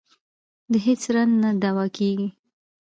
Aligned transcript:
د 0.71 0.73
هېڅ 0.85 1.01
رنځ 1.13 1.33
نه 1.43 1.49
دوا 1.63 1.85
کېږي. 1.97 2.29